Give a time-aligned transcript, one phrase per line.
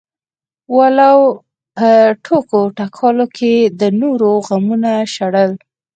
[0.77, 1.17] ولو
[1.77, 1.89] په
[2.25, 5.51] ټوکو ټکالو کې د نورو غمونه شړل.